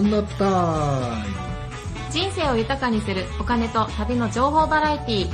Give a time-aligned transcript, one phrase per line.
[0.00, 1.36] ンナタイム。
[2.10, 5.30] 人生を豊かにするお金と旅の情報バラエティー。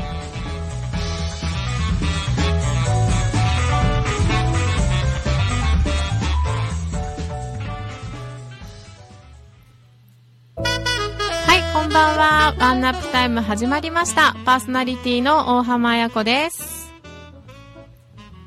[11.47, 12.55] はいこんばんは。
[12.59, 14.35] ワンナップタイム始まりました。
[14.45, 16.91] パーソナリティの大浜彩子です。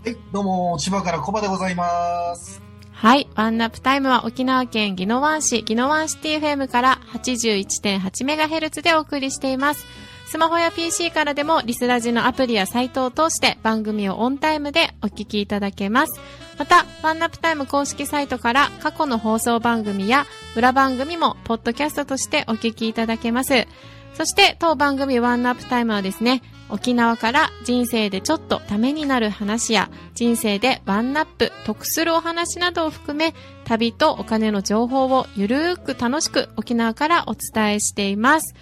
[0.04, 2.65] はい、どうも、千葉からコバでございます。
[3.06, 3.28] はい。
[3.36, 9.86] ワンナップタイムは沖縄県宜野湾市、宜野湾シティ FM から 81.8MHz でお送りしています。
[10.26, 16.20] スマホや PC からでもリスラジのアプリやサイトを通して番組をオンタイムでお聞きいただけます。
[16.58, 20.26] また、ワンナップタイム公式サイトから過去の放送番組や
[20.56, 23.68] 裏番組もポッドキャストとしてお聞きいただけます。
[24.16, 33.34] そして、当番組ワンナップタイムはですね、沖縄から人生でちょっとためになる話や、人生でワンナップ、得するお話などを含め、
[33.66, 38.56] 旅とお金の情報をゆるーく楽しく沖縄からお伝えしています。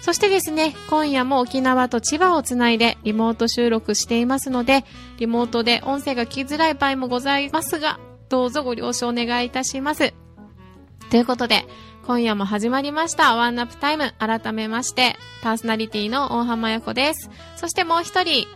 [0.00, 4.84] そしてですね、今夜も沖縄と千葉をつないでリモート収録していますので、
[5.18, 10.14] リモートで音声が聞きづらい場合もございますが、どうぞご了承お願いいたします。
[11.10, 11.66] ということで、
[12.08, 14.14] 今夜も始まりましたワンナップタイム。
[14.18, 17.28] 改めまして、パーソナリティの大浜彩子です。
[17.56, 18.48] そしてもう一人、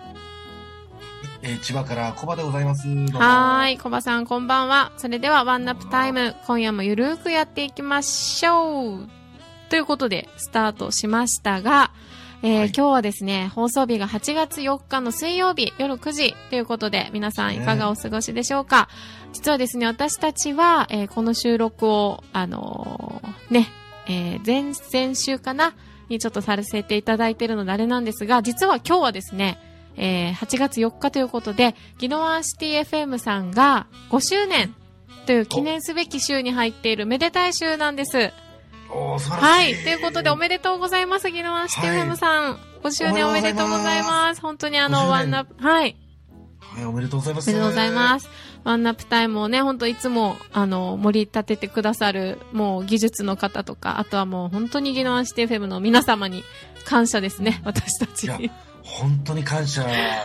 [1.42, 2.88] えー千葉からコバでございます。
[2.88, 4.92] はーい、コバさんこんばんは。
[4.96, 9.08] それではワンナップタイム、今夜もゆるーくやっていきましょう。
[9.68, 11.92] ということで、スタートしましたが、
[12.44, 12.72] えーはい。
[12.76, 18.88] 今日はですね、放送日が8月4日の水曜日夜9時ということで、皆さんいかがお過ごしでしょうか、
[19.32, 23.68] 実はですね、私たちは、えーこの収録を、あのーね、
[24.08, 25.74] えー前々週かな？
[26.08, 29.58] にちょっとさせていただいているのであれなんですが、実は今日はですね、
[29.96, 34.74] えー8月4日ということで、ギノワンシティ FM さんが5周年
[35.26, 38.32] という記念すべき週に入っているめでたい週なんです。
[38.92, 39.74] はい。
[39.74, 42.58] ということで、おめでとうございます、宜野湾シティ FM さん。
[42.82, 44.40] 5周年おめでとうございます。
[44.40, 45.96] 本当にあ5の、ワンナップ、はい。
[46.60, 47.50] はい、おめでとうございます。。
[47.50, 48.30] おめでとうございますす。
[48.64, 56.44] ワンナップタイムをね、本当いつも、あの、盛り立ててくださる、もう技術の方とか、あとはもう本当にギノワンシティ FM の皆様に
[56.84, 58.28] 感謝ですね、私たち
[58.92, 59.84] 本当に感謝。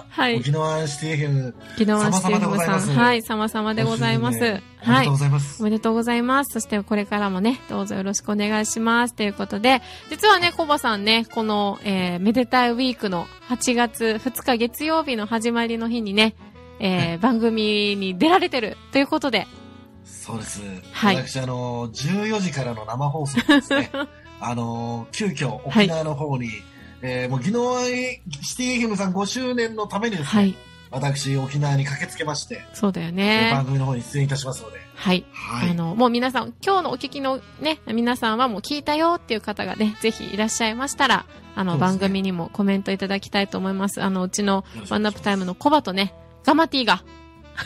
[0.10, 1.54] はい沖縄シティ FM。
[1.78, 4.40] ギノワンシティ FM さん、ざいますはい、様々でございます。
[4.40, 5.18] 5周年おめはいでとうご。
[5.18, 5.62] ざいます。
[5.62, 6.54] おめでとうございます。
[6.54, 9.16] そしてこれからもね、どうぞよろしくお願いします。
[9.16, 16.36] ということで、実はね、コバさんね、この、えー、めでたいウィークの8月2日月曜日の始まりの日にね、
[16.80, 19.48] えー、番組に出られてるということで、
[20.04, 20.62] そうです。
[20.92, 23.90] はい私、あの、14時からの生放送ですね。
[24.40, 26.50] あの、急遽沖縄の方に、
[27.02, 27.84] えーもう、技能
[28.41, 30.56] シティ FM さん5周年のためにですね、はい、
[30.91, 33.66] 私、沖縄に駆けつけまして、そうだよえーね番。
[33.66, 35.25] 組の方に出演いたしますので、はい。
[35.31, 35.69] はい。
[35.72, 41.25] あの、もう皆さん、今日のお聞きのね、皆さんはもう聞いたよっていう方がね、ぜひいらっしゃいましたら、
[41.56, 44.02] あの、ね番組にもコメントいただきたいと思います。
[44.02, 46.13] あの、うちのワンナップタイムのコバとね、
[46.44, 47.03] ガマティが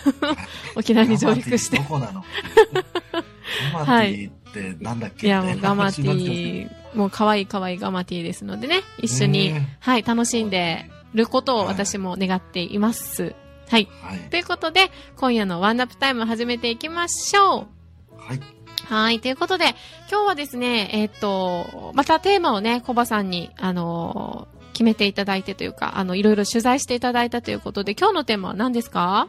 [0.75, 2.23] 沖縄に上陸してどこなの？
[3.73, 13.35] ガマティってなんだっけいや、もうガマティ、 もう可愛い可愛いガマティですのでね、一緒に、ねはい、楽しんでることを私も願っています。
[13.69, 13.87] はい。
[14.01, 14.19] はい。
[14.29, 17.67] ということで、今夜のワンナップタイム始めていきましょ
[18.11, 18.21] う。
[18.21, 18.39] はい。
[18.85, 19.19] はい。
[19.21, 19.75] ということで、
[20.11, 29.27] 今日はですね、えーっと、またテーマをね、コバさんに、あのー決めていただいてというか、あの、いろいろ取材していただいたということで、今日のテーマは何ですか？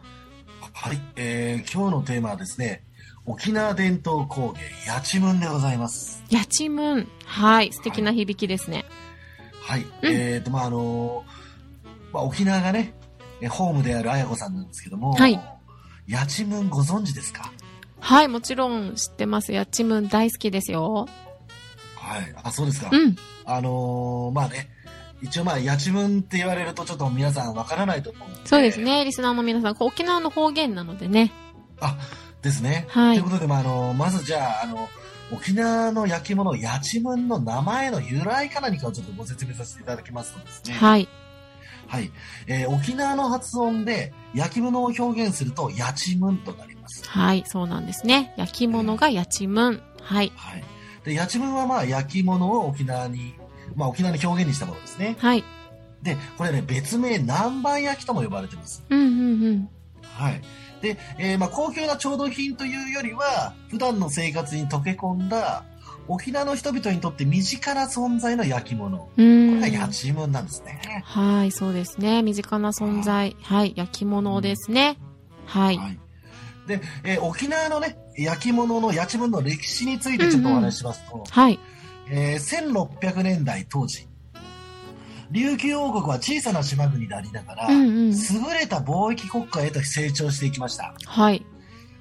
[0.73, 1.01] はい。
[1.17, 2.83] えー、今日のテーマはですね、
[3.25, 6.23] 沖縄伝統工芸、やちむんでございます。
[6.29, 7.09] やちむん。
[7.25, 7.73] はい。
[7.73, 8.85] 素敵な響きですね。
[9.63, 9.87] はい。
[10.03, 12.95] えーと、まあ、あのーまあ、沖縄がね、
[13.41, 15.41] えホームである綾子さんなんですけども、はい。
[16.09, 17.53] やちむんご存知ですか？
[18.01, 19.53] はい、もちろん知ってます。
[19.53, 21.07] やちむん大好きですよ。
[21.95, 22.35] はい。
[22.43, 22.91] あ、そうですか。
[22.91, 23.17] うん。
[23.45, 24.69] あのーまあね、
[25.23, 28.41] 一応まあ、やちむんって言われるとちょっと皆さんわからないと思うんで。
[28.47, 28.81] そうです。
[28.81, 29.05] ね。
[29.05, 31.31] リスナーの皆さん、沖縄の方言なのでね。
[31.81, 31.97] あ、
[32.43, 32.87] ですね。
[32.89, 34.89] はいということで、まあ、あの、まずじゃあ、あの、
[35.33, 40.75] 沖縄の焼き物、やちむんの名前の由来か何かをちょっとご説明させていただきますとですね。
[40.75, 41.09] はい。
[41.87, 42.11] はい。
[42.47, 47.09] えー沖縄の発音で焼き物を表現すると、やちむんとなります。
[47.09, 48.35] はい、そうなんですね。
[48.37, 49.83] 焼き物がやちむん。
[50.01, 50.33] はい。
[50.37, 50.65] はい。
[51.05, 53.35] で、やちむんはまあ、焼き物を沖縄に、
[53.77, 55.17] まあ、沖縄に表現にしたものですね。
[55.19, 55.45] はい。
[56.03, 58.85] で、これね、別名、南蛮焼きとも呼ばれてます。
[58.89, 59.69] うん、うん、うん。
[60.03, 60.43] はい。
[60.83, 65.65] で、えーまあ、高級な調度品というよりは、普段の生活に溶け込んだ、
[66.09, 68.99] 沖縄の人々にとって身近な存在の焼き物。
[68.99, 69.61] こうーん。
[69.61, 70.81] れがやちむんなんですね。
[71.05, 72.23] はい、そうですね。
[72.23, 73.37] 身近な存在。
[73.43, 74.99] はい、焼き物ですね。
[75.47, 75.77] はい。
[75.77, 75.99] はい。
[76.67, 81.59] で、えー沖縄のね、焼き物のやちむんの歴史についてちょっとお話ししますと、はい。
[82.11, 84.09] えー1600年代当時、
[85.33, 88.11] 琉球王国は小さな島国でありながら、うんうん。
[88.11, 88.15] 優
[88.59, 90.95] れた貿易国家へと成長していきました。
[91.07, 91.45] はい。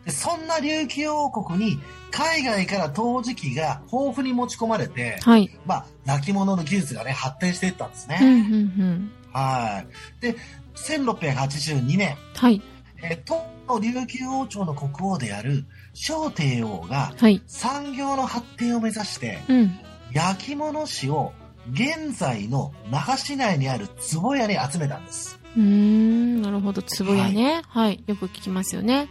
[0.05, 1.79] でそんな琉球王国に
[2.09, 5.49] 海外から陶磁器が豊富に持ち込まれて、はい。
[5.65, 8.19] まあ、焼き物の技術がね、発展していったんですね。
[8.21, 9.11] うん、うん、うん。
[9.31, 9.83] は
[10.19, 10.21] い。
[10.21, 10.35] で、
[10.75, 12.61] 1682年、はい。
[13.03, 17.41] えー当の琉球王朝の国王である小帝王がはい。
[17.47, 19.79] 産業の発展を目指して、うん。
[20.11, 21.31] 焼き物師を
[21.71, 25.39] 現在の那覇市内にある壺屋に集めたんです。
[25.55, 26.81] うーん、なるほど。
[26.81, 27.61] 壺屋ね。
[27.67, 28.03] はい。
[28.07, 29.07] よく聞きますよね。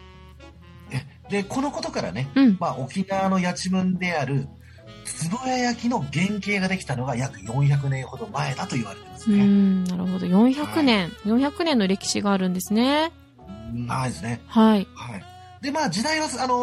[0.91, 2.57] えで、このことからね、うん。
[2.59, 4.49] まあ、沖縄のやちむんである
[5.31, 9.37] 壺屋焼きの原型ができたのが約400年ほど前だと言われてますね。
[9.37, 10.27] うーん、なるほど。
[10.27, 11.11] 400年。
[11.25, 13.13] 400年の歴史があるんですね。
[13.73, 14.41] 長いですね。
[14.47, 14.87] はい。
[14.95, 15.25] はい。
[15.63, 16.55] で、まあ時代は、あの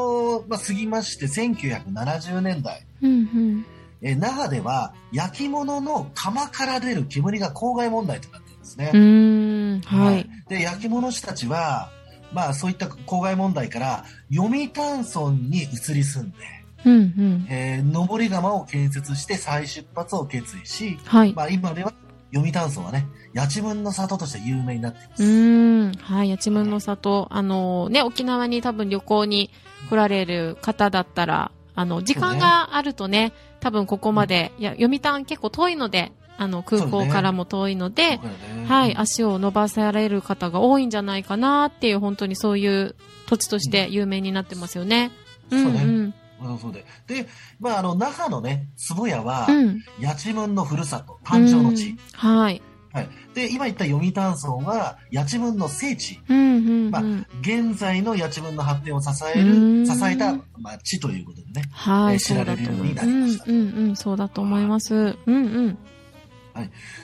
[0.41, 3.65] ーまあ過ぎまして1970年代、うん、うん。
[4.01, 8.97] えー那覇では焼き物の釜から出る煙が公害問題となってるんですねう。
[8.97, 10.29] ーん、はい。。
[10.49, 11.89] で、焼き物師たちは、
[12.33, 16.37] まあそういった公害問題から読谷村に移り住んで、
[16.85, 17.47] うん、うん。
[17.49, 21.33] えー登り窯を建設して再出発を決意し、はい。
[21.33, 21.93] まあ今では
[22.33, 25.23] 読谷村はね、八千分の里として有名になっています。
[25.23, 25.91] うーん。
[25.93, 26.31] はい。
[26.31, 27.27] 八千の里。
[27.31, 29.49] あのね、沖縄に多分旅行に
[29.89, 38.21] 来られる方だったら、あの、時間があるとね、多分ここまで、いや、読谷結構遠いので、あの、空港からも遠いので、ね
[38.67, 42.95] はい、足を伸ばされる方が多いんじゃないかなっていう、本当にそういう
[43.27, 45.11] 土地として有名になってますよね。
[45.51, 46.13] うん、そうねうん。
[46.49, 46.83] うんそうで。
[47.05, 47.27] で、
[47.59, 49.79] まああの、那覇のね、壺屋は、うん。
[50.01, 51.89] 八千分のふるさと、誕生の地。
[51.89, 52.61] うんはい。
[52.97, 53.09] はい。
[53.33, 56.19] で、今言った読谷村は、八千分の聖地。
[56.27, 57.25] うん、うん、まあうん。
[57.41, 59.53] 現在の八千分の発展を支えうる、
[59.83, 61.63] ん支えた、まあ、地ということでね。
[61.71, 64.95] はい、えー知られるようになりましたうん、うん、うん、そうだと思います。
[64.95, 65.31] うん、う
[65.67, 65.77] ん。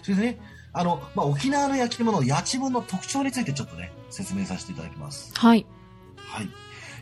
[0.02, 0.40] それでね、
[0.74, 5.32] あの、まあ、沖縄の焼き物、八千分の特徴についてちょっとね、説明させていただきます。
[5.36, 5.66] はい。
[6.18, 6.50] はい。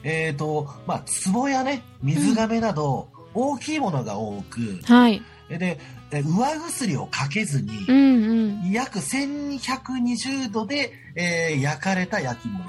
[0.04, 5.22] えっ、と、まあ、壺やね、水亀など、大きいものが多く、はい。
[5.48, 5.80] で、で
[6.19, 8.72] 上薬をかけずに、うん、うん。
[8.72, 12.66] 約1220度で、えー焼かれた焼き物。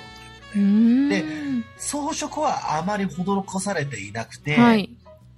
[1.09, 1.25] で
[1.79, 4.91] 装飾はあまり施されていなくて、はい。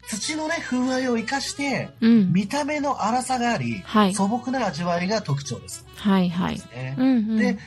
[0.07, 2.33] 土のね、風合いを生かして、うん。
[2.33, 5.87] 見た目の粗さがあり、はい素朴な味わいが特徴です。
[5.97, 6.59] はい、はい。
[6.75, 7.11] ねうん、う
[7.53, 7.59] ん。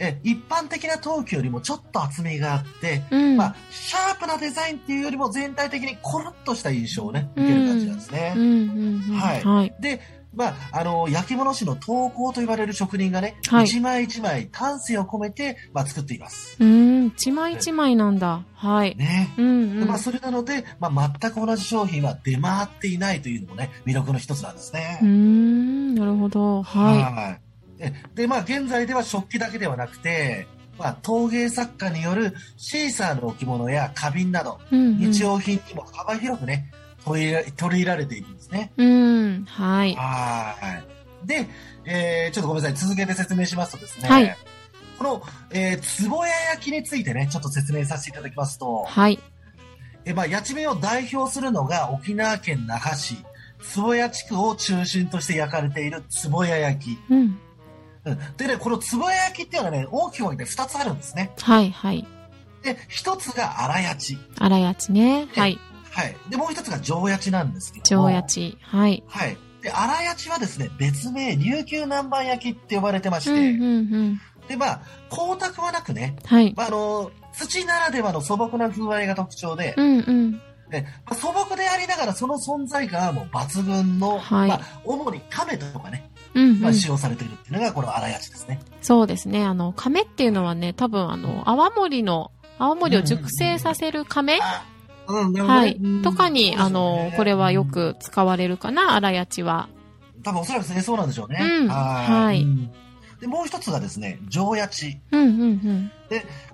[0.00, 3.36] で、え一般的な陶器よりもちょっと厚みがあって、うん。
[3.36, 8.34] まあ、シャープなデザインっていうよりも全体的にコロッとした印象をね、受ける感じなんですね。
[9.12, 9.74] はいはい。
[9.78, 10.00] で、
[10.34, 16.56] まあ、あの、焼き物師の陶工と言われる職人がね、はい一枚一枚丹精を込めて、まあ、作っています。
[16.58, 18.42] うーん、一枚一枚なんだ。
[18.54, 18.96] はい。
[18.96, 19.34] ね。
[19.36, 19.80] うん、うん。
[19.80, 25.08] でまあ、それなので、まあ、全く同じ商品は出回っていないというのもね、魅力の一つなんですねうー。
[25.08, 26.62] ん、なるほど。
[26.62, 27.49] ははい。
[27.80, 30.46] でで、まあ、現在では食器だけではなくて、
[30.78, 34.76] まあ、陶芸作家によるシーサーの置物や花瓶など、い。
[34.76, 34.96] うん、うん。
[34.98, 36.70] 日用品にも幅広くね、
[37.04, 38.72] 取り入れ取り入れられているんですね。
[38.76, 39.94] うん、はい。
[39.94, 40.54] は
[41.24, 41.26] い。
[41.26, 41.48] で、
[41.84, 44.36] えー、ちょっとごめんなさい、続けて説明しますとですね、はい
[44.98, 49.18] この、えー、壺屋焼きについてね、ちょっと説明させていただきますと、はい。
[50.04, 53.16] えーまあ、八千目を代表するのが沖縄県那覇市、
[53.74, 56.98] 壺屋地区を中心として焼かれている壺屋焼き。
[57.08, 57.38] うん。
[58.04, 61.32] うんでね、この壺屋焼きっていうのはね、大きく分けて2つあるんですね。
[61.40, 62.06] はい、はい。
[62.62, 64.18] で、1つが荒八ち。
[64.38, 65.28] 荒やちね。
[65.34, 65.58] はい。
[65.90, 66.16] はい。
[66.28, 68.06] で、もう1つが上八ちなんですけども。
[68.06, 68.58] 上やち。
[68.62, 69.02] はい。
[69.06, 69.36] はい。
[69.62, 74.20] で、荒八ちはですね、別名、琉球南蛮焼きって呼ばれてまして、うん、うん、うん。
[74.48, 74.80] で、まあ、
[75.10, 76.54] 光沢はなくね、はい。
[76.56, 80.40] まあ、あの、土ならではの素朴な風合いが特徴で、うん、うん。
[80.70, 86.09] でまあ、素朴でありながらその存在感はもう抜群の、はいまあ、主に亀とかね、
[86.40, 86.74] うん、まあ、うん。
[86.74, 88.60] 使用されているっていうのがこの荒八ですね。
[88.82, 89.44] そうですね。
[89.44, 94.38] あの、亀っていうのはね、多分あの、泡盛の、泡盛を熟成させる亀？
[94.42, 94.64] あ、
[95.08, 96.02] うん、なるほどねはいうん。
[96.02, 99.68] とかに、ねの、これはよく使われるかな、荒やちは。
[100.22, 101.40] 多分おそらくね、そうなんでしょうね。
[101.40, 102.70] うんはいうん
[103.20, 105.00] で、もう一つがですね、上八ち。
[105.12, 105.92] うん、うん、うん。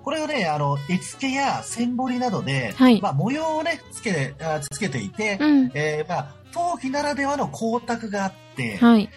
[0.03, 5.71] これをね、あの、絵付けや線彫りなどで、はいまあ、模様をね、つけ、あつけていて、うん。
[5.73, 9.09] えーまあ、陶器ならではの光沢があって、はい。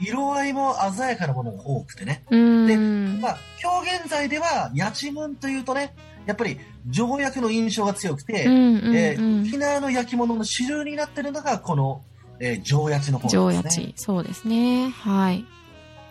[0.00, 2.24] 色合いも鮮やかなものが多くてね。
[2.30, 3.20] うーん。
[3.20, 5.94] まあ、今日現在では、八千文というとね、
[6.26, 9.16] やっぱり条約の印象が強くて、うん、うん、え。
[9.46, 12.02] 沖縄の焼き物の主流になってるのが、この、
[12.40, 13.70] えー、上八の方ですね。
[13.70, 13.94] ち。
[13.96, 14.88] そうですね。
[14.88, 15.44] はい。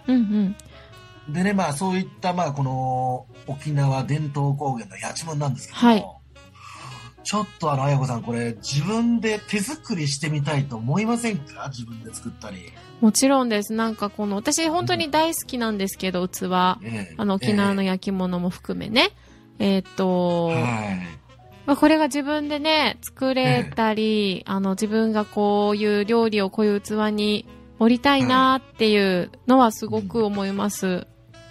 [0.07, 0.55] うん、
[1.27, 1.33] うん。
[1.33, 6.18] でね、まあ、そういった、まあ、この、沖縄伝統工芸の八千文なんですけども、はい
[7.23, 11.69] ちょっとあの、あやこさん、これ、自分で手作りしてみたいと思いませんか？
[11.69, 12.71] 自分で作ったり。
[13.01, 13.73] もちろんです。
[13.73, 16.45] なんかこの、私本当に大好きなんですけど、器。
[16.51, 19.11] あええの、沖縄のえ焼き物も含めね。
[19.59, 21.19] えーっと、えはい。
[21.65, 27.45] まあ、これが自分でね、作れたり、あの、自分がこういう料理をこういう器に
[27.77, 31.05] 盛りたいなっていうのはすごく思います。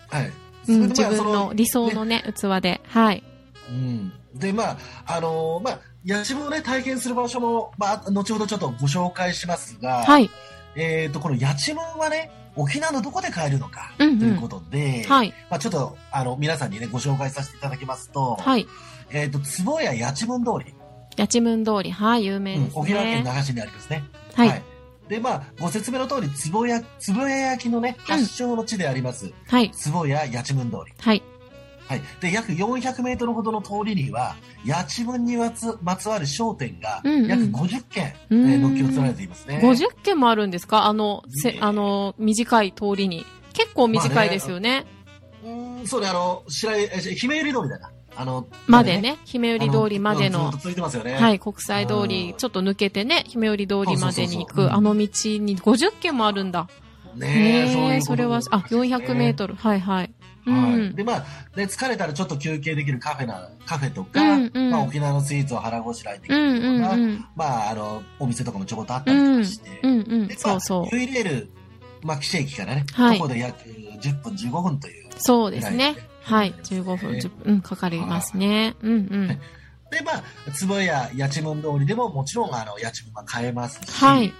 [0.08, 0.32] はい。
[0.68, 2.80] うん、自分の理想のね、器で。
[2.88, 3.22] はい。
[3.70, 4.12] うん。
[4.34, 10.30] で、まあ、あのーまあ、ヤチムをね、体験する場所も、まあ、後ほどちょっとご紹介しますが、はい。
[10.76, 15.32] えっ、と、このヤチムはね、沖縄のどこで買えるのか、うんうんということで、はい。
[15.50, 18.68] まあ、ちょっと、あの、皆さんにね、ご紹介させていただきますと、はい。
[19.10, 20.74] えっ、と、坪谷八幡通り、
[21.16, 21.90] 八幡通り。
[21.90, 23.22] はい、有名ですうん沖縄県ね。
[23.24, 24.04] 那覇市にありますね。
[24.34, 24.62] はい。
[25.08, 29.70] で、まあ、ご説明の通り、坪谷、坪谷焼のね、発祥の地であります、はい。
[29.72, 30.92] 坪谷八幡通り。
[30.98, 31.22] はい。
[31.88, 32.02] はい。
[32.20, 39.60] で、約400メートルほどの通りには、八幡にまつまつわる商店が、うんうん約50軒、うーんえー軒を連ねていますね。
[39.62, 40.84] 50軒もあるんですか？
[40.86, 43.24] あの、せね、あの、短い通りに。
[43.54, 44.84] 結構短いですよね。
[45.42, 47.90] うーん、そうね、あの、白井、え姫百合通りだな。
[48.16, 49.16] あの、までね。
[49.24, 50.62] 姫売り通りまでのあずっと。
[50.64, 51.14] 続いてますよね。。
[51.14, 56.68] はいい、国際通りう、んちょっと抜けてね、姫売り通りまでに行く、あの道に50軒もあるんだ。
[57.16, 59.54] ねえ、そういうへえ、ことそれは、あ、400メートル。
[59.54, 60.07] はいはい。
[60.48, 60.76] うはい。
[60.90, 60.94] ん。
[60.94, 61.18] で、まあ、
[61.56, 67.24] ね、疲れたらちょっと休憩できるカフェな、カフェとか、うんうんまあ、沖縄のスイーツを腹ごしらえできうんうるような、んうん。
[67.36, 70.36] まあ、あの、お店とかもちょこっとあったうんりとかして、うんうんで。
[70.36, 70.96] そうそうまあ、。
[70.96, 71.50] ユイレール、
[72.02, 75.08] まあ、岸駅からね、はいここで約10分、15分という。
[75.18, 75.96] そうですね。
[76.22, 76.54] はい。
[76.62, 78.76] 15分、10分、うん、かかりますね。
[78.82, 79.28] うんうん。
[79.90, 84.32] で、まあ、坪谷八幡通りでももちろん、あの、八幡は買えますし、はい。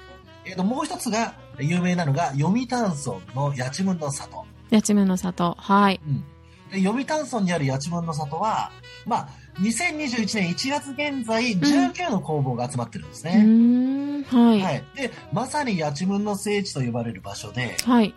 [0.45, 2.89] えっ、と、もう一つが、有名なのが、読谷村
[3.35, 4.45] の八幡の里。
[4.71, 5.57] 八幡の里。
[5.59, 6.01] はい。
[6.07, 6.25] うん。
[6.71, 8.71] で読谷村にある八幡の里は、
[9.07, 9.29] まあ、
[9.61, 13.43] 2021年1月現在、19の工房が集まってるんですうね。
[13.45, 14.23] ーん。
[14.25, 14.61] はい。
[14.61, 14.85] はい。
[14.95, 18.15] で、まさに八幡の聖地と呼ばれる場所で、はい。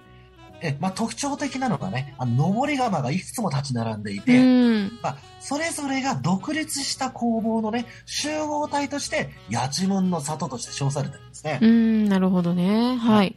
[0.63, 5.00] え、まあ、特徴的なのがね、あの、登り窯がいくつも立ち並んでいうて、ん。
[5.01, 11.60] まあ、それぞれが独立した工房のね、集合体として、八幡の里として称されてるんですね。
[11.62, 12.96] うん、なるほどね。
[12.98, 13.36] はい。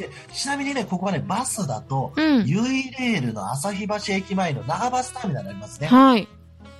[0.00, 2.46] でちなみにね、ここはね、バスだと、うん。
[2.46, 5.86] ユイレールの旭橋駅前の那覇バスターミナルありますね。
[5.86, 6.28] はい。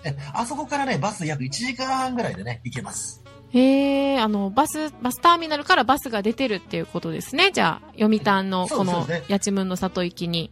[0.04, 3.22] えあそこからね、バス約1時間半ぐらいでね、行けます。
[3.52, 7.50] へえ、あの、バス、バスターミナルからバスが出てるっていうことですね。
[7.52, 10.50] じゃあ、読谷のこの八幡の里行きに。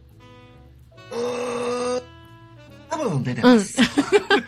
[3.07, 3.77] 分出てます。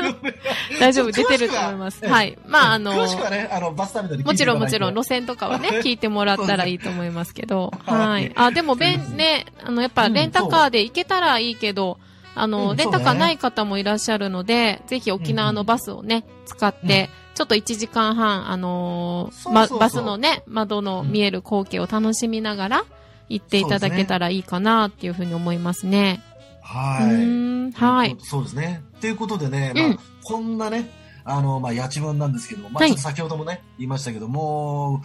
[0.80, 2.04] 大丈夫、出てると思います。
[2.06, 2.38] ははい。
[2.46, 7.72] まあ、あの、詳しくはね、あの、バスターミナもちろんもちろん路線とかはね、 聞いてもらったらいいと思いますけど。
[7.86, 8.32] はいはい。
[8.36, 11.98] あ、でも、べん、ね、あの、やっぱレンタカーで行けたらいいけど、
[12.34, 22.86] あうの、んレンタカーない方もいらっしゃるので、ぜひ沖縄のバスをね、使って、ちょっと1時間半、あのーま、バスのね、窓の見える光景を楽しみながら
[23.30, 26.22] 行っていただけたらいいかなっていうふうに思いますね。
[26.72, 27.72] はい。
[27.74, 28.18] はい。
[28.20, 28.82] そうですね。
[29.02, 30.90] ということでね、まあ、うんこんなね、
[31.24, 35.04] あの、まあ、八幡なんですけども、まあ、はいちょっと先ほどもね、言いましたけども、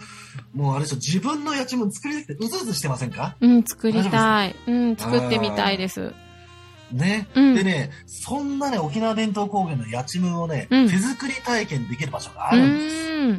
[0.53, 3.35] もう、あれでしょ、自分の八幡作りたくてうずうずしてませんか？
[3.41, 4.55] うん、作りたい。
[4.67, 6.13] うん、作ってみたいです。
[6.91, 7.27] ね。
[7.35, 12.89] うんでね、そんなね、沖縄伝統工芸の八幡をね、うん手作り体験できる場所がうあるんで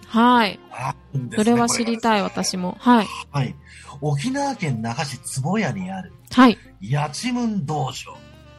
[0.02, 0.08] す。
[0.08, 0.61] はい。
[0.70, 2.76] あるんですねそれは知りたい、これが私も。
[2.78, 3.06] はい。
[3.30, 3.54] はい。
[4.00, 6.59] 沖縄県那覇市坪谷にあるはい。
[6.93, 8.17] 八幡道場。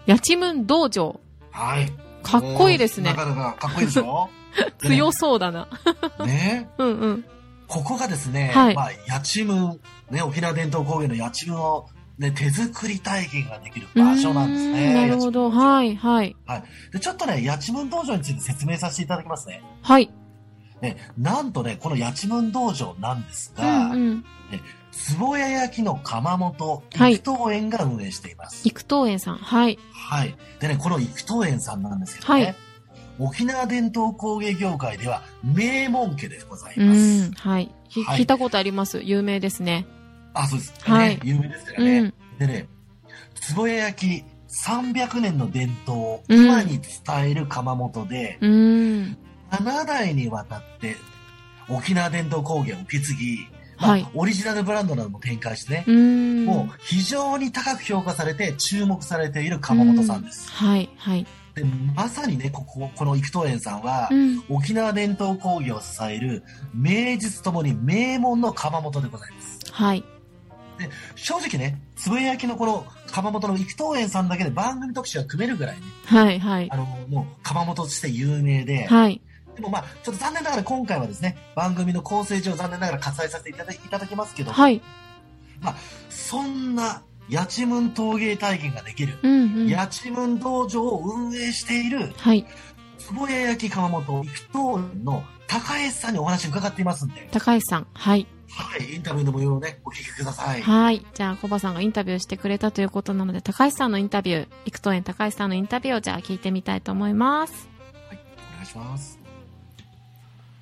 [0.08, 1.20] 八幡道場。
[1.52, 1.92] はい。
[2.24, 3.16] かっこいいですねな。
[3.16, 4.30] かなかかっこいいでしょ？
[4.82, 5.68] 強そうだな。
[6.26, 6.70] ね。
[6.78, 7.26] うんうん。
[7.68, 9.80] ここがですね、はいまあ、八幡、
[10.10, 14.92] ね、沖縄伝統工芸の八幡を、ね、手作り体験ができる場所なんですね。
[14.92, 15.52] んなるほど。
[15.52, 16.36] はい、はい。
[16.92, 19.62] で、ちょっとね、八幡道場について説明させていただきますね。
[19.84, 20.12] はい。
[20.82, 24.26] ね、なんとね、この八幡道場なんですうが、んうん。
[25.18, 28.68] 壺屋焼きの窯元、はい育東園が運営しています。
[28.68, 29.38] 育東園さん。
[29.38, 29.78] はい。
[29.92, 30.36] はい。
[30.60, 32.56] でね、この育東園さんなんですけどね、はい
[33.22, 37.30] 沖縄伝統工芸業界では名門家でございます。
[37.30, 37.32] ん。
[37.34, 37.70] はい。
[37.90, 39.02] ひはい聞いたことあります。
[39.04, 39.86] 有名ですね。
[40.34, 40.74] あ、そうです。
[40.80, 42.00] はいね、有名ですからうね。
[42.02, 42.14] ん。
[42.40, 42.68] でね、
[43.56, 49.18] 壺屋焼き300年の伝統をうん今に伝える窯元で、うーん。
[49.52, 50.96] 7代にわたって
[51.68, 53.48] 沖縄伝統工芸を受け継ぎ、
[53.80, 56.46] まあはいオリジナルブランドなども展開してね。
[56.46, 60.52] もう非常に高く評価されて注目されている窯元さんです。
[60.52, 61.26] はい、はい。
[61.56, 61.64] で
[61.96, 64.44] まさにね、ここ、この育東園さんは、うん。
[64.50, 66.44] 沖縄伝統工芸を支える
[66.74, 69.60] 名実ともに名門の窯元でございます。
[69.72, 70.04] はい。
[71.16, 76.72] 正直ね、つぶやきのこの窯元の育東園さんだけで番組特集が組めるぐらいね、はい、はい。
[76.72, 79.22] あの、もう窯元として有名で、はい。
[79.60, 84.82] でもまあ、ちょっと残念ながら今回はですね、番組の構成上残念ながら割愛させていただいただきますけど、はい。
[86.10, 89.70] そんな、八千文陶芸体験ができる、うんうん。
[89.70, 92.46] 八千文道場を運営している、はい。
[92.98, 97.88] 坪谷焼窯元育東園の高橋さんにお話を伺っていますんで、高橋さん。
[97.94, 98.26] はい。
[98.52, 100.62] はい、インタビューの模様をね、お聞きください。
[100.62, 101.06] はい。
[101.14, 107.70] じゃあ、コバさんがインタビューしてくれたということなので、高橋さんのインタビュー、陸東園高橋さんのインタビューをじゃあ聞いてみたいと思います。
[108.10, 109.19] お願いします。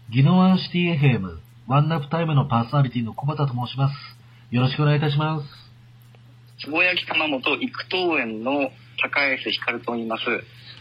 [0.09, 1.37] ギノワンシティ FM、
[1.67, 3.93] ワンナップタイムのパーソナリティの小畑と申します。
[4.55, 5.45] よろしくお願いいたします。
[6.63, 8.71] つぼ焼き窯元育東園の
[9.03, 10.23] 高安光と言います。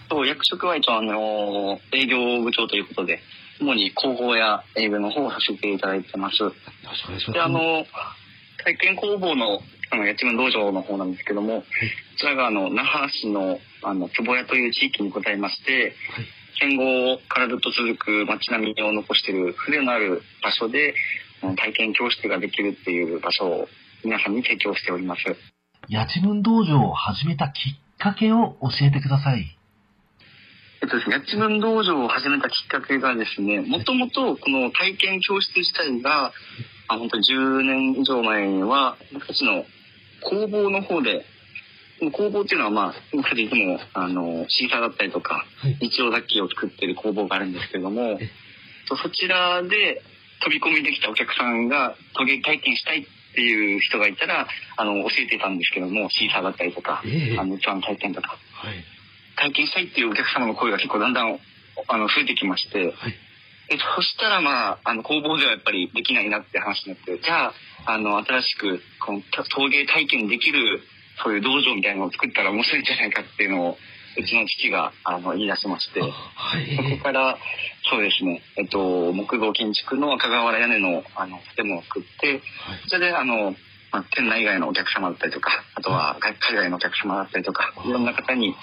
[0.08, 3.18] と役職は一応あの営業部長ということで、
[3.60, 6.40] 主に広報や営業の方をさせていただいてます。
[6.40, 6.52] よ
[6.84, 7.84] ろしくお願いしで、あの、
[8.62, 9.58] 体験工房の、
[9.90, 11.66] あの、八千文道場の方なんですけども、こ
[12.16, 15.96] ちらがあの、那覇市の、あの、坪谷という地域にございまして、
[16.60, 20.94] 戦後からずっと続く街並みを残している風情のある場所で、
[21.56, 23.68] 体験教室ができるっていう場所を
[24.04, 25.22] 皆さんに提供しております。
[25.90, 29.56] 八千文道場を始めたきっかけを教えてください。
[30.82, 36.32] えっとですね、八千文道場を始めたきっかけがですね、もともとこの体験教室自体が、
[36.88, 39.64] あ本当に10年以上前には、僕たちの
[40.22, 41.24] 工房の方で、
[42.12, 48.18] 工房っていうのはまあ、僕たちいつも、あの、シーサーだったりとか、はい日用雑器を作ってる工房があるんですけれども
[48.88, 50.02] そちらで
[50.42, 58.84] 飛び込みできたお客さんが陶芸体験したいっていう人がいたら、あの、教えてたんですけども、シーサーだったりとか、ええあの、器の体験とか、はい。
[59.36, 61.38] 体験したいっていうお客様の声が結構だんだん
[61.88, 62.94] あの増えてきまして、はい。
[63.68, 67.54] えそしたらまあ、あの工房ではやっぱりできないなって話になって、じゃあ、
[67.86, 70.80] あの、新しくこのた陶芸体験できる
[71.22, 73.76] そういう道場みたいなのを作ったら面白いんじゃないかっていうのを、
[74.18, 76.06] うちの父があの言い出しまして、は
[76.60, 76.76] い。
[76.76, 77.38] そこから、
[77.90, 82.40] そうですね、えっと、木造建築の赤瓦屋根のあの建物を作って、
[82.84, 83.54] そちらであの、
[83.92, 87.90] まあ、県内外のお客様だったりとか、あとは外海外のお客様だったりとか、い。
[87.90, 88.54] ろんな方に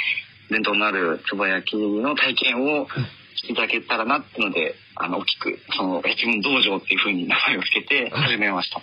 [0.50, 2.88] 伝統のある壺焼きの体験を
[3.36, 8.82] していただけたらなっていうので、あの、大きく、その、八文道場っていうふうに名前を付けて始めました。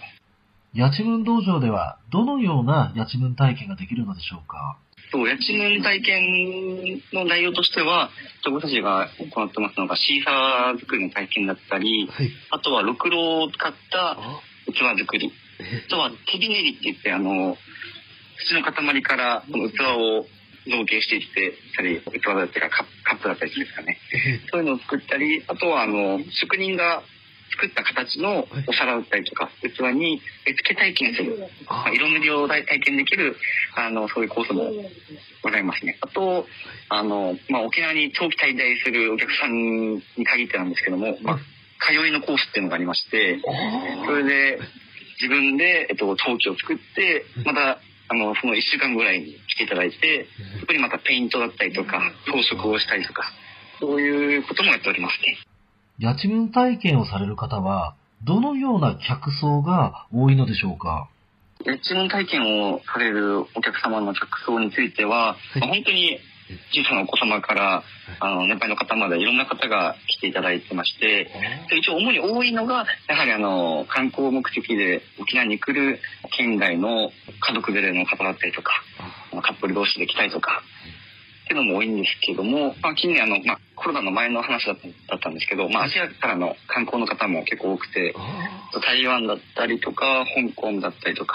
[0.74, 4.78] 八千文道場では、どのような八千文体験ができるのでしょうか？
[5.12, 8.11] そう、八文体験の内容としては、
[8.44, 12.30] 僕たちが行ってますのが、シーサー作りの体験だったり、はい。
[12.50, 14.16] あとは、ろくろを使った
[14.72, 15.33] 器作り。
[15.88, 17.56] あとは手びねりって言って、あの、
[18.48, 20.26] 土の塊からこの器を
[20.70, 23.98] 造形していってたり、器だったりカップカップだったりするんですかね。
[24.52, 27.02] そういうのを作ったり、あとはあの、職人が
[27.50, 33.36] 作った形のお皿だったりとか、器に絵付け体験する、まあ、色塗りを体験できる、
[33.76, 34.70] あの、そういうコースも
[35.42, 35.98] ございますね。
[36.00, 36.46] あと、
[36.88, 41.38] あの、まあ、沖縄に長期滞在するお客さんに限ってなんですけども、まあ、
[41.86, 43.40] 通いのコースっていうのがありまして、
[44.06, 44.60] それで
[45.20, 50.26] 自分で、えっと、陶器を作って、また、あの、その1週間ぐらいに来ていただいて、
[50.60, 53.22] そこにまたペイントだったりとか、装飾をしたりとか、
[53.78, 55.49] そういうこともやっておりますね。
[56.02, 61.08] 八千文体験をされる方は、どのような客層が多いのでしょうか？
[61.66, 66.18] 八文体験をされるお客様の客層については、まあ本当に
[66.72, 67.82] 小さなお子様から、
[68.18, 71.30] あの、年配の方までいろんな方が来ていただいてまして、
[71.68, 76.00] で一応主に多いのが、やはりあの、観光目的で沖縄に来る
[76.36, 77.10] 県外の
[77.40, 78.72] 家族連れの方だったりとか、
[79.42, 80.62] カップル同士で来たりとか、
[81.50, 84.76] っていうのも多いんですけども、まあ近年あの、まあコロナの前の話だっ
[85.20, 88.14] たんですけど、まあアジアからの観光の方も結構多くて、
[88.84, 91.34] 台湾だったりとか、香港だったりとか、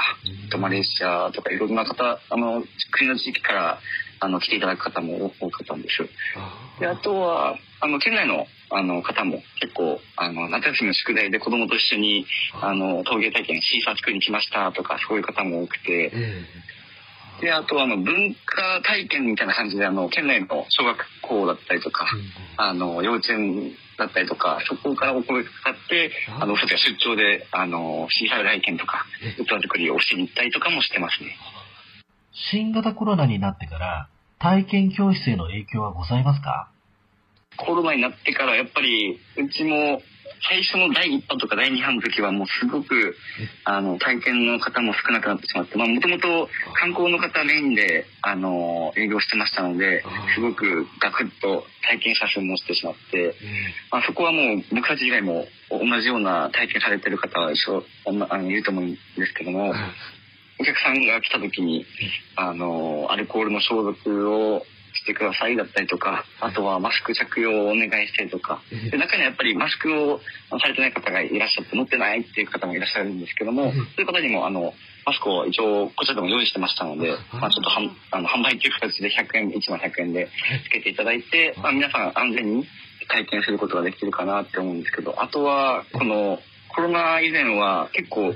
[0.57, 3.79] マレーシアとかいろんな方、あの、国の地域から、
[4.21, 5.97] あの、来ていただく方も多かったんです。
[6.79, 12.25] で、あとは、あの、県内の、あの、方も結構、あの、夏休みの宿題で子供と一緒に、
[12.61, 16.13] あの、陶芸体験、シーサー作りに来ましたとか、そういう方も多くて、
[17.41, 22.07] で、あと、あの、文化体験みたいな感じで、あの、県内の小学校だったりとか、
[22.57, 29.05] あの、幼稚園だったりとか、そこからお声がかかって、あの、僕たちが出張で、あの、シーサー体験とか、
[29.37, 31.37] 器作りをしに行ったりとかもしてますね。
[32.51, 34.07] 新型コロナになってから、
[34.39, 36.69] 体験教室への影響はございますか？
[37.57, 40.01] コロナになってから、やっぱり、うちも、
[40.47, 43.15] 最初の第1波とか第2波の時はもうすごく、
[43.63, 50.03] あの、体験の方も少なくなってしまって、まあ、もともと観光の方メインで、あの、営業してましたので、
[50.35, 53.35] すごくガクッと体験者数もしてしまって、
[53.91, 57.83] まあ、そこはもう僕たち以外も同じような体験されてる方は一緒、
[58.29, 59.73] あの、いると思うんですけども、
[60.59, 61.85] お客さんが来た時に、
[62.35, 64.65] あの、アルコールの消毒を
[65.05, 70.19] してくださいだったりとか、あとはマスク着用をお願いしてとか、で中にはやっぱりマスクを
[70.59, 74.73] されてない方がいらっしゃって持ってないっていう方もいらっしゃるんですけども、そういう方にもあの、
[75.05, 80.27] マスクを一応こちらでも用意してましたので、まあちょっとはんあの販売という形で100円、1枚100円で
[80.65, 82.65] つけていただいて、まあ皆さん安全に
[83.07, 86.39] 体験することができてるかなって思うんですけど、あとは、この
[86.73, 88.33] コロナ以前は結構、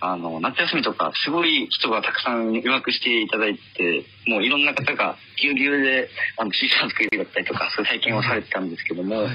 [0.00, 9.30] あの、夏休みとか、すごい人がたくさん予約していただいて、もういろんな方がぎゅうぎゅうで、あの、小さな作りだったりとか、そういう体験をされてたんですけども、やっ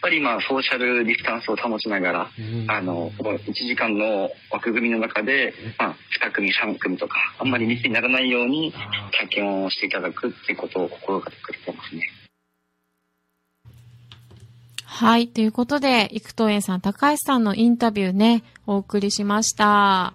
[0.00, 2.30] ぱり今、ソーシャルディスタンスを保ちながら、
[2.68, 8.72] あの、この1時間の枠組みの中で、まあ、2組、3組とか、あんまり密にならないように
[9.12, 12.08] 体験をしていただくっていうことを心がけてくれてますね。
[14.98, 15.28] はい。
[15.28, 20.12] ということで、生東園さん、高橋さんのインタビューね、お送りしました。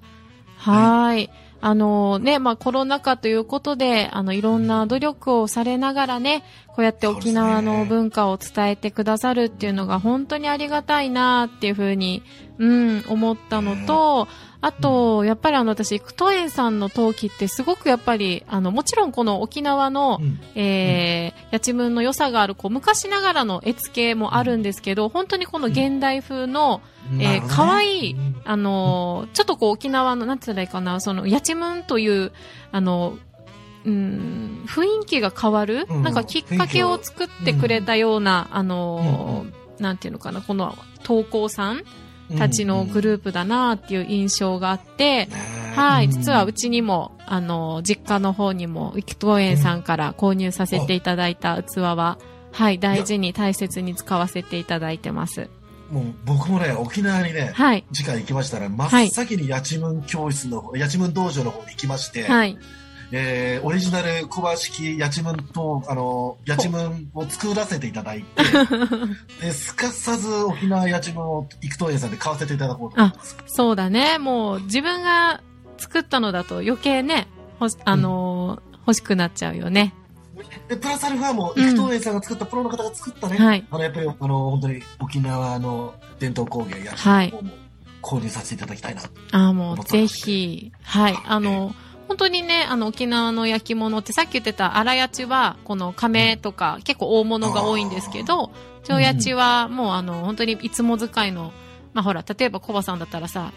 [0.57, 1.29] はい。
[1.65, 12.21] あのね、まあコロナ禍ということで、あのいろんな努力をされながらね、こうやって沖縄の文化を伝えてくださるっていうのが本当にありがたいなっていうふうに、
[12.57, 14.27] うん、思ったのと、
[14.59, 20.39] あと、やっぱりあの私、クトエンさんの陶器ってすごくやっぱり、あの、もちろんこの沖縄の、うん。
[20.55, 26.81] えー、八千文の良さがある、こう、昔ながらの絵付けもあるんですけど、本当にこの現代風の、
[27.19, 32.31] えー、可愛い、あのー、ちょっとこう沖縄の、なんて言ったらいいかな、その、やちむんという、
[32.71, 33.17] あの、
[33.85, 41.83] うん、雰囲気が変わる、うんなんかきっかけを作ってくれたような、あのー、なんていうのかな、この投稿さん
[42.37, 45.27] たちのグループだなっていう印象があって、
[45.75, 52.17] はい、実はうちにも、あの、実家の方にも、ウキト園さんから購入させていただいた器は、
[52.51, 55.49] はい、大事に大切に使わせていただいてます。
[55.91, 62.57] もう僕もね、沖縄にね、はい、次回行きましたら、真っ先に八千文教室の方、八千文道場の方に行きまして、はい、
[63.11, 68.43] えーオリジナル小葉式八千文と、あの、八千文を作らせていただいて、
[69.41, 73.37] で、すかさず沖縄八千文を幾東園さんで買わせていただこうと思います。
[73.45, 74.17] そうだね。
[74.17, 75.41] もう自分が
[75.77, 77.27] 作ったのだと余計ね、
[77.59, 79.93] ほし、あのー欲しくなっちゃうよね。
[80.67, 81.63] で、プラスアルファも、うん。
[81.63, 83.65] 幾東園さんが作った、プロの方が作ったね、はい。
[83.69, 87.31] あの、やっぱり、あの、本当に沖縄の伝統工芸や、はい。
[87.31, 87.41] も
[88.01, 89.01] 購入させていただきたいな。
[89.31, 91.73] ああ、もうぜひ、はい、あの、
[92.07, 98.51] 本当にね、あの、沖縄の焼き物ってさっき言ってた荒八ちは、この亀とか、結構大物が多いんですけど、
[98.83, 101.53] 蝶八ちはもうあの、本当にいつも使いの、
[101.93, 103.51] まあほら、例えばコバさんだったらさ、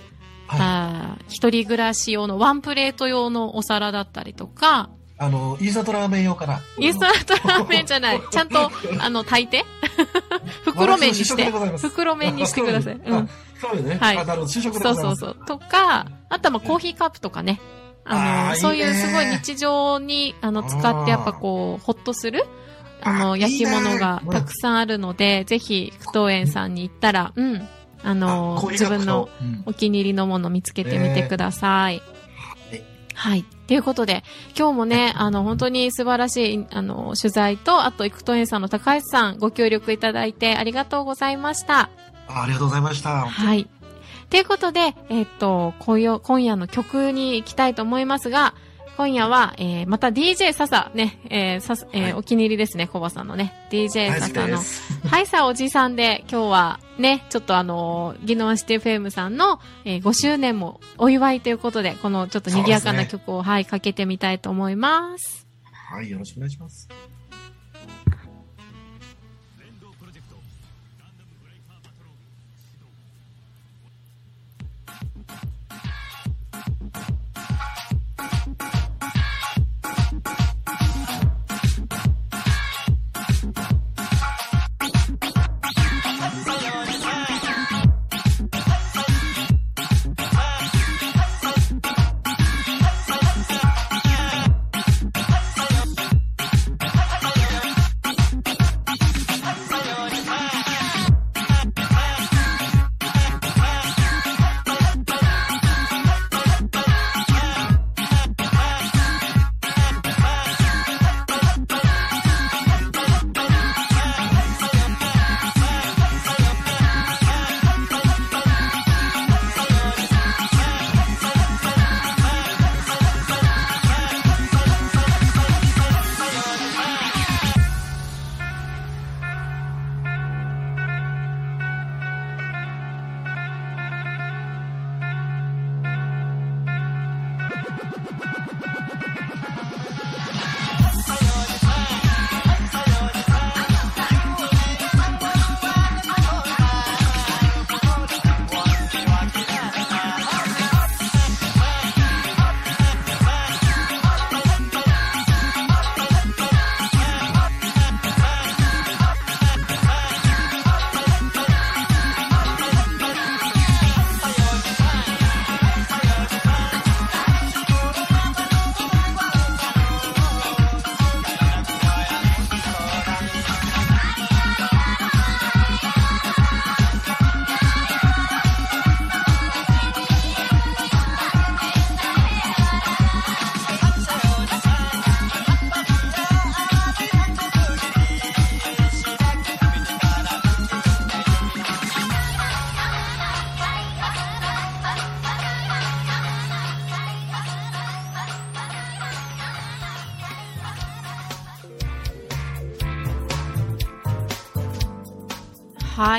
[0.47, 0.61] はい。
[0.61, 6.61] あー一人暮らし用のワンプレート用のお皿だったりとか、あの、イースタントラーメン用かな？
[6.79, 8.21] インスタントラーメンじゃない。
[8.31, 9.65] ちゃんと、あの、炊いて？
[10.65, 11.51] 袋麺にして？
[11.79, 12.95] 袋麺にしてください。
[12.95, 13.27] うんあ。
[13.59, 13.97] そうよね。
[13.99, 14.95] はいあなるほど、主食でそう。
[14.95, 15.37] そうそう。
[15.47, 17.61] とか、あとはまあコーヒーカップとかね。
[18.05, 22.45] あの、そういうすごい日常に、あの、使ってやっぱこう、ほっとする、
[23.03, 27.69] あの、焼き物がたくさんあるので、ぜひ、福東園さんに行ったら、うん、
[28.05, 32.01] あの自分のうんお気に入りのもの見つけてみてください。
[33.15, 33.45] はい。
[33.67, 34.23] ということで、
[34.57, 41.91] 今日もね、 あの、本当に素晴らしい、あの、取材と、あと、イクトエンさんの高橋さん、ご協力いただいてありがとうございました。
[42.29, 43.27] あありがとうございました。
[43.27, 43.69] はい。
[44.31, 48.55] ということで、えっと、今夜今夜の曲に行きたいと思いますが、
[48.97, 53.53] 今夜は、えー、また DJ 笹ね、えー、さすえーはいお気に入りですね、コバさんのね。
[53.71, 55.07] DJ 笹の、です。
[55.07, 65.47] はいさおじさんで、今日はね、ちょっとあのー、ギノワンシティフェムさんの、えー、5周年もお祝いということで、このちょっと賑やかな曲を、はい、かけてみたいと思います。
[65.91, 66.89] はい、よろしくお願いします。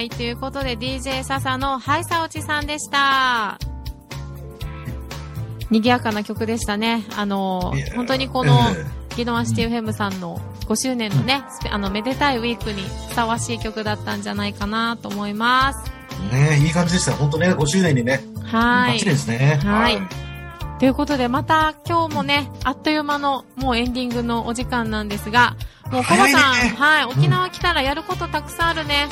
[0.10, 3.60] ということで DJ 笹のハイサオチさんでした。
[5.70, 7.06] 賑やかな曲でしたね。
[7.16, 15.92] あの本当にこの、えギノワンシティフェムさんの5周年のね、あの、めでたいウィークにふさわしい曲だったんじゃないかなと思います。
[16.32, 17.14] えねいい感じでした。
[17.14, 19.12] 本当ね、5周年にね、はいバッチリ。
[19.12, 19.60] ですね。
[19.64, 20.28] はい
[20.80, 25.56] ということで、また今日もね、あっという間のもうエンディングのお時間なんですが、
[25.92, 29.08] もうコバさん、ねはい、沖縄来たらやることたくさんあるね。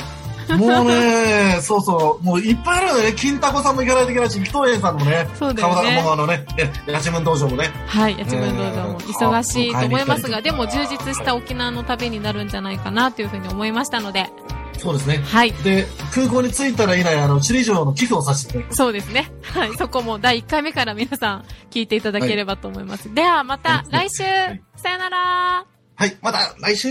[0.56, 3.12] もうね、そうそう、もういっぱいあるよね。
[3.14, 14.30] 金太子さんも行かないといけないし、紀藤園さんもね、そうだよね川田もあのね、え八幡道場もね、はい、八幡道場も忙しいと思いますが、うんでも充実した沖縄の旅になるんじゃないかなというふうに思いましたので、
[14.78, 15.18] そうですね。
[15.24, 15.52] はい。
[15.64, 18.64] で、空港に着いたらいない、あの、首里城の寄付をさせて。
[18.70, 19.32] そうですね。
[19.42, 19.74] はい。
[19.76, 23.12] そこも第1回目から皆さん聞いていただければと思います。
[23.12, 25.66] ではまたはい来週、はいさよなら
[25.98, 26.90] はい、また来週、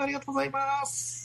[0.00, 1.21] ありがとうございます。